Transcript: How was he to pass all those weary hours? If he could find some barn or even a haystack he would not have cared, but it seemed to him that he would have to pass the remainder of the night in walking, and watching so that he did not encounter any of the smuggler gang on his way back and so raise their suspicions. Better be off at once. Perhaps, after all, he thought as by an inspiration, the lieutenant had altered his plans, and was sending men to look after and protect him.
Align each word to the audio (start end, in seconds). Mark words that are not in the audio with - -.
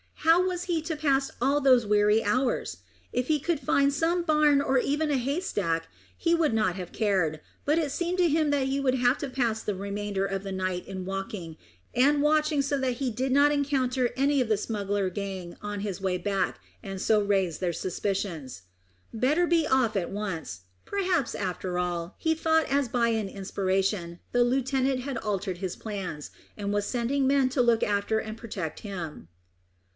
How 0.15 0.47
was 0.47 0.63
he 0.63 0.81
to 0.83 0.95
pass 0.95 1.29
all 1.41 1.61
those 1.61 1.85
weary 1.85 2.23
hours? 2.23 2.77
If 3.11 3.27
he 3.27 3.39
could 3.39 3.59
find 3.59 3.93
some 3.93 4.23
barn 4.23 4.59
or 4.61 4.77
even 4.79 5.11
a 5.11 5.17
haystack 5.17 5.87
he 6.17 6.33
would 6.33 6.53
not 6.53 6.75
have 6.75 6.91
cared, 6.91 7.39
but 7.65 7.77
it 7.77 7.91
seemed 7.91 8.17
to 8.19 8.29
him 8.29 8.49
that 8.49 8.67
he 8.67 8.79
would 8.79 8.95
have 8.95 9.17
to 9.19 9.29
pass 9.29 9.61
the 9.61 9.75
remainder 9.75 10.25
of 10.25 10.41
the 10.43 10.51
night 10.51 10.87
in 10.87 11.05
walking, 11.05 11.57
and 11.93 12.21
watching 12.21 12.63
so 12.63 12.79
that 12.79 12.93
he 12.93 13.11
did 13.11 13.31
not 13.31 13.51
encounter 13.51 14.09
any 14.15 14.41
of 14.41 14.47
the 14.47 14.57
smuggler 14.57 15.09
gang 15.11 15.55
on 15.61 15.81
his 15.81 16.01
way 16.01 16.17
back 16.17 16.59
and 16.81 16.99
so 17.01 17.21
raise 17.21 17.59
their 17.59 17.73
suspicions. 17.73 18.63
Better 19.13 19.45
be 19.45 19.67
off 19.67 19.95
at 19.95 20.09
once. 20.11 20.61
Perhaps, 20.85 21.35
after 21.35 21.77
all, 21.77 22.15
he 22.17 22.33
thought 22.33 22.65
as 22.69 22.87
by 22.87 23.09
an 23.09 23.29
inspiration, 23.29 24.19
the 24.31 24.43
lieutenant 24.43 25.01
had 25.01 25.17
altered 25.19 25.59
his 25.59 25.75
plans, 25.75 26.31
and 26.57 26.73
was 26.73 26.87
sending 26.87 27.27
men 27.27 27.49
to 27.49 27.61
look 27.61 27.83
after 27.83 28.17
and 28.17 28.37
protect 28.37 28.79
him. 28.79 29.27